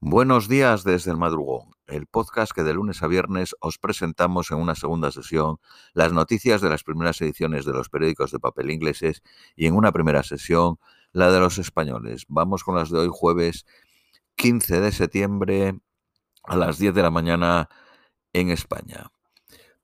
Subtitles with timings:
[0.00, 4.58] Buenos días desde el madrugón, el podcast que de lunes a viernes os presentamos en
[4.58, 5.56] una segunda sesión
[5.92, 9.24] las noticias de las primeras ediciones de los periódicos de papel ingleses
[9.56, 10.78] y en una primera sesión
[11.10, 12.26] la de los españoles.
[12.28, 13.66] Vamos con las de hoy jueves
[14.36, 15.80] 15 de septiembre
[16.44, 17.68] a las 10 de la mañana
[18.32, 19.10] en España.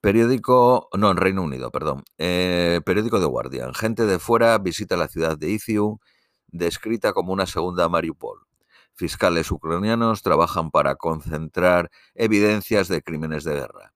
[0.00, 2.04] Periódico, no, en Reino Unido, perdón.
[2.18, 3.74] Eh, periódico de Guardian.
[3.74, 5.98] Gente de fuera visita la ciudad de Izium,
[6.46, 8.46] descrita como una segunda Mariupol
[8.94, 13.92] fiscales ucranianos trabajan para concentrar evidencias de crímenes de guerra.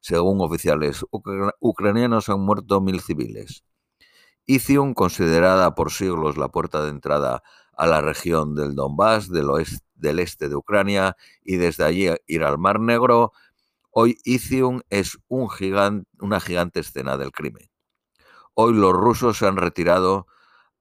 [0.00, 1.04] Según oficiales
[1.60, 3.64] ucranianos, han muerto mil civiles.
[4.46, 7.42] Izium, considerada por siglos la puerta de entrada
[7.76, 9.50] a la región del Donbass, del,
[10.18, 13.32] este de Ucrania, y desde allí ir al Mar Negro,
[13.90, 15.48] hoy Izium es un
[16.18, 17.70] una gigante escena del crimen.
[18.54, 20.26] Hoy los rusos se han retirado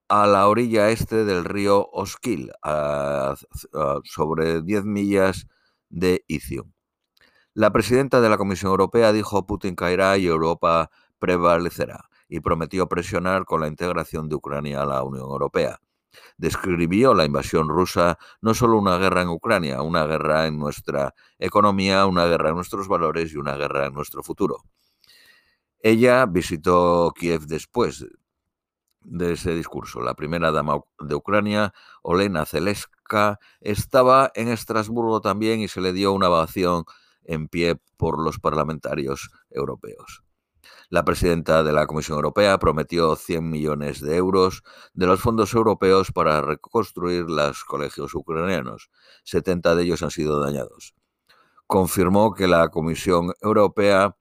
[0.09, 2.51] a la orilla este del río Oskil,
[4.03, 5.47] sobre 10 millas
[5.89, 6.71] de Izium.
[7.53, 13.45] La presidenta de la Comisión Europea dijo Putin caerá y Europa prevalecerá y prometió presionar
[13.45, 15.79] con la integración de Ucrania a la Unión Europea.
[16.37, 22.05] Describió la invasión rusa no solo una guerra en Ucrania, una guerra en nuestra economía,
[22.07, 24.63] una guerra en nuestros valores y una guerra en nuestro futuro.
[25.81, 28.05] Ella visitó Kiev después,
[29.01, 30.01] de ese discurso.
[30.01, 36.13] La primera dama de Ucrania, Olena Zeleska, estaba en Estrasburgo también y se le dio
[36.13, 36.85] una ovación
[37.23, 40.23] en pie por los parlamentarios europeos.
[40.89, 46.11] La presidenta de la Comisión Europea prometió 100 millones de euros de los fondos europeos
[46.11, 48.89] para reconstruir los colegios ucranianos.
[49.23, 50.95] 70 de ellos han sido dañados.
[51.67, 54.15] Confirmó que la Comisión Europea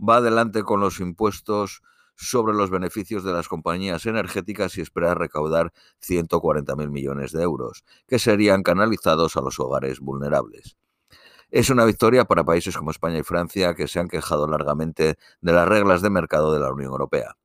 [0.00, 1.82] va adelante con los impuestos
[2.16, 8.18] sobre los beneficios de las compañías energéticas y espera recaudar 140.000 millones de euros, que
[8.18, 10.76] serían canalizados a los hogares vulnerables.
[11.50, 15.52] Es una victoria para países como España y Francia que se han quejado largamente de
[15.52, 17.36] las reglas de mercado de la Unión Europea.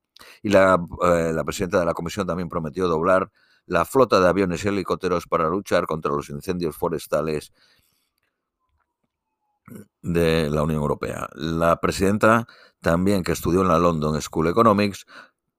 [0.42, 3.30] Y la, eh, la presidenta de la Comisión también prometió doblar
[3.66, 7.52] la flota de aviones y helicópteros para luchar contra los incendios forestales
[10.02, 11.28] de la Unión Europea.
[11.34, 12.46] La presidenta,
[12.80, 15.06] también que estudió en la London School Economics,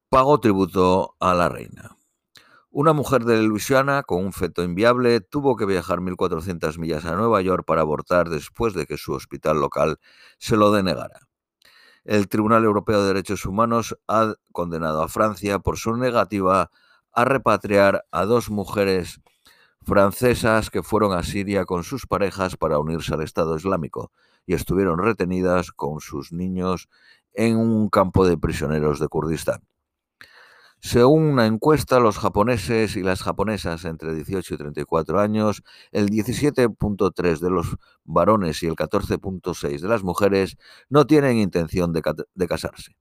[0.09, 1.96] pagó tributo a la reina.
[2.72, 7.41] Una mujer de Luisiana con un feto inviable tuvo que viajar 1.400 millas a Nueva
[7.41, 10.00] York para abortar después de que su hospital local
[10.38, 11.28] se lo denegara.
[12.03, 16.69] El Tribunal Europeo de Derechos Humanos ha condenado a Francia por su negativa
[17.12, 19.19] a repatriar a dos mujeres
[19.81, 24.12] francesas que fueron a Siria con sus parejas para unirse al Estado Islámico
[24.50, 26.90] y estuvieron retenidas con sus niños
[27.34, 29.62] en un campo de prisioneros de Kurdistán.
[30.80, 35.62] Según una encuesta, los japoneses y las japonesas entre 18 y 34 años,
[35.92, 40.58] el 17.3 de los varones y el 14.6 de las mujeres
[40.90, 42.02] no tienen intención de,
[42.48, 42.96] casarse.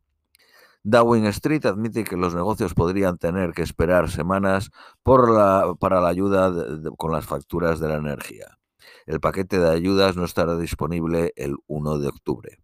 [0.82, 4.70] Downing Street admite que los negocios podrían tener que esperar semanas
[5.02, 6.52] para la ayuda
[6.98, 8.58] con las facturas de la energía.
[9.06, 12.58] El paquete de ayudas no estará disponible el 1 de octubre.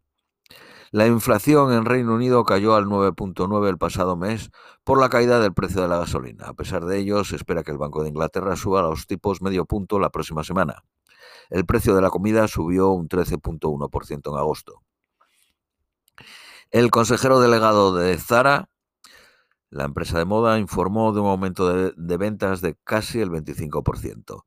[0.90, 4.50] La inflación en Reino Unido cayó al 9.9 el pasado mes
[4.84, 6.46] por la caída del precio de la gasolina.
[6.46, 9.64] A pesar de ello, se espera que el Banco de Inglaterra suba los tipos medio
[9.64, 10.84] punto la próxima semana.
[11.50, 14.82] El precio de la comida subió un 13.1% en agosto.
[16.70, 18.68] El consejero delegado de Zara,
[19.70, 24.44] la empresa de moda, informó de un aumento de, ventas de casi el 25%.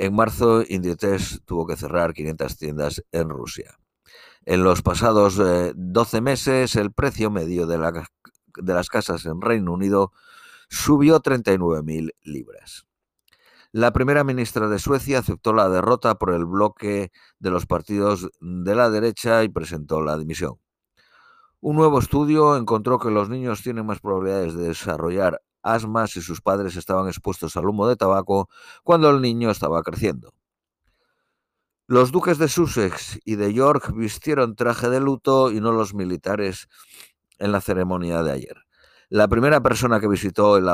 [0.00, 3.80] En marzo, Inditex tuvo que cerrar 500 tiendas en Rusia.
[4.44, 5.36] En los pasados
[5.74, 10.12] 12 eh, meses, el precio medio de, de las casas en Reino Unido
[10.68, 12.86] subió 39.000 libras.
[13.72, 17.10] La primera ministra de Suecia aceptó la derrota por el bloque
[17.40, 20.60] de los partidos de la derecha y presentó la dimisión.
[21.58, 25.42] Un nuevo estudio encontró que los niños tienen más probabilidades de desarrollar
[25.74, 28.48] asma si sus padres estaban expuestos al humo de tabaco
[28.82, 30.34] cuando el niño estaba creciendo.
[31.86, 36.68] Los duques de Sussex y de York vistieron traje de luto y no los militares
[37.38, 38.56] en la ceremonia de ayer.
[39.10, 40.68] La primera persona que visitó el,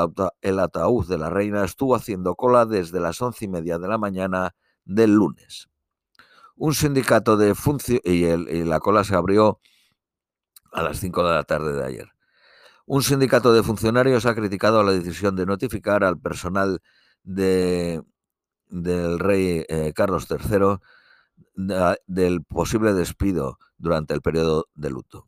[0.59, 4.55] ataúd de la reina estuvo haciendo cola desde las once y media de la mañana
[4.83, 5.69] del lunes.
[6.57, 9.61] Un sindicato de funcionarios y, la cola se abrió
[10.73, 12.14] a las 5 de la tarde de ayer.
[12.85, 16.81] Un sindicato de funcionarios ha criticado la decisión de notificar al personal
[17.23, 18.01] de,
[18.67, 20.77] del rey eh, Carlos III
[22.07, 25.27] del posible despido durante el periodo de luto.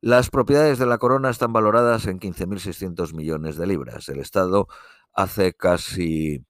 [0.00, 4.08] Las propiedades de la corona están valoradas en 15.600 millones de libras.
[4.08, 4.66] El Estado
[5.12, 6.44] hace casi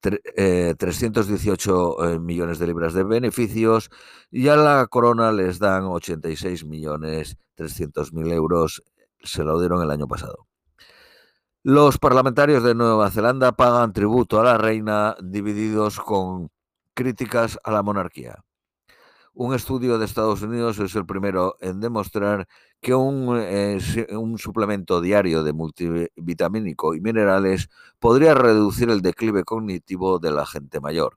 [0.00, 3.90] 318 eh, millones de libras de beneficios
[4.30, 8.82] y a la corona les dan 86 millones 300 mil euros,
[9.24, 10.46] se lo dieron el año pasado.
[11.62, 16.50] Los parlamentarios de Nueva Zelanda pagan tributo a la reina divididos con
[16.92, 18.44] críticas a la monarquía.
[19.32, 22.46] Un estudio de Estados Unidos es el primero en demostrar
[22.80, 23.80] que un, eh,
[24.10, 27.68] un, suplemento diario de multivitamínico y minerales
[27.98, 31.16] podría reducir el declive cognitivo de la gente mayor.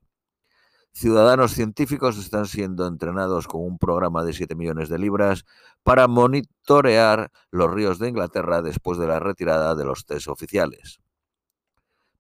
[1.00, 5.46] Ciudadanos científicos están siendo entrenados con un programa de 7 millones de libras
[5.84, 11.00] para monitorear los ríos de Inglaterra después de la retirada de los test oficiales.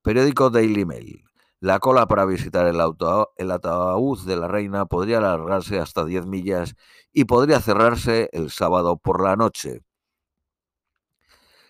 [0.03, 1.23] Periódico Daily Mail.
[1.59, 6.75] La cola para visitar el, ataúd de la reina podría alargarse hasta 10 millas
[7.11, 9.81] y podría cerrarse el sábado por la noche.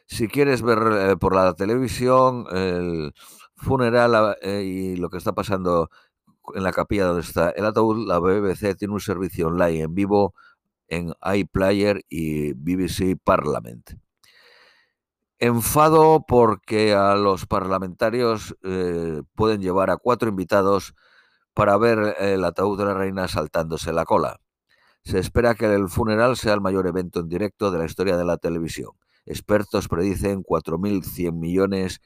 [0.08, 3.14] Si quieres ver eh, por la televisión el
[3.56, 5.90] funeral eh, y lo que está pasando
[6.56, 10.34] en la capilla donde está el ataúd, la BBC tiene un servicio online en vivo
[10.88, 13.92] en iPlayer y BBC Parliament.
[15.40, 20.96] Enfado porque a los parlamentarios eh, pueden llevar a cuatro invitados
[21.54, 24.40] para ver el ataúd de la reina saltándose la cola.
[25.04, 28.26] Se espera que el funeral sea el mayor evento en directo de la historia de
[28.26, 28.92] la televisión.
[29.26, 32.02] Expertos predicen 4.100 millones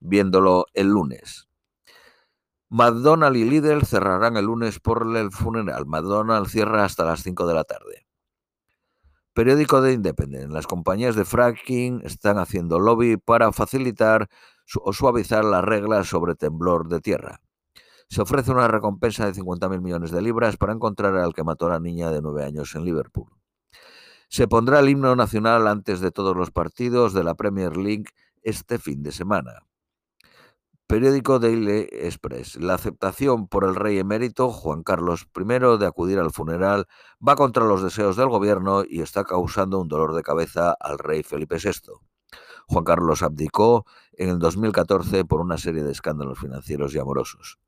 [0.00, 1.48] viéndolo el lunes.
[2.68, 5.86] McDonald's y Lidl cerrarán el lunes por el funeral.
[5.86, 8.06] McDonald's cierra hasta las 5 de la tarde.
[9.34, 10.50] Periódico de Independent.
[10.50, 14.28] Las compañías de fracking están haciendo lobby para facilitar
[14.82, 17.40] o suavizar las reglas sobre temblor de tierra.
[18.08, 21.70] Se ofrece una recompensa de 50.000 millones de libras para encontrar al que mató a
[21.70, 23.28] la niña de 9 años en Liverpool.
[24.28, 28.06] Se pondrá el himno nacional antes de todos los partidos de la Premier League
[28.42, 29.66] este fin de semana.
[30.88, 32.54] Periódico Daily Express.
[32.56, 36.86] La aceptación por el rey emérito Juan Carlos I de acudir al funeral
[37.26, 41.24] va contra los deseos del gobierno y está causando un dolor de cabeza al rey
[41.24, 41.92] Felipe VI.
[42.68, 47.58] Juan Carlos abdicó en el 2014 por una serie de escándalos financieros y amorosos.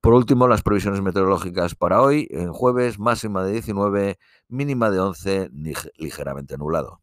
[0.00, 4.18] Por último, las previsiones meteorológicas para hoy, en jueves, máxima de 19,
[4.48, 5.50] mínima de 11,
[5.96, 7.02] ligeramente nublado.